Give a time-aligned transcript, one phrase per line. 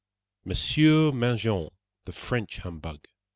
[0.45, 1.69] MONSIEUR MANGIN,
[2.05, 3.05] THE FRENCH HUMBUG.